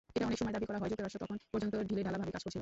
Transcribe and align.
এটা 0.15 0.25
অনেক 0.27 0.37
সময় 0.41 0.53
দাবি 0.55 0.65
করা 0.69 0.79
হয়, 0.81 0.89
যুক্তরাষ্ট্র 0.91 1.19
তখন 1.23 1.35
পর্যন্ত 1.53 1.73
ঢিলেঢালাভাবেই 1.89 2.33
কাজ 2.35 2.41
করছিল। 2.45 2.59